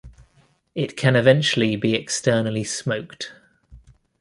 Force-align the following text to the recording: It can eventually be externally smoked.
It 0.73 0.97
can 0.97 1.15
eventually 1.15 1.75
be 1.75 1.93
externally 1.93 2.63
smoked. 2.63 3.33